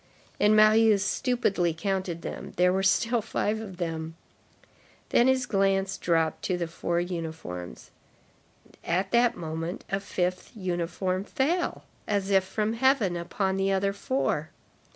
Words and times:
And 0.39 0.55
Marius 0.55 1.05
stupidly 1.05 1.75
counted 1.75 2.23
them; 2.23 2.53
there 2.55 2.73
were 2.73 2.81
still 2.81 3.21
five 3.21 3.59
of 3.61 3.77
them! 3.77 4.15
Then 5.09 5.27
his 5.27 5.45
glance 5.45 5.95
dropped 5.95 6.41
to 6.45 6.57
the 6.57 6.65
four 6.65 6.99
uniforms. 6.99 7.91
At 8.83 9.11
that 9.11 9.37
moment, 9.37 9.85
a 9.91 9.99
fifth 9.99 10.53
uniform 10.55 11.23
fell, 11.23 11.83
as 12.07 12.31
if 12.31 12.43
from 12.43 12.73
heaven, 12.73 13.15
upon 13.15 13.57
the 13.57 13.71
other 13.71 13.93
four. 13.93 14.49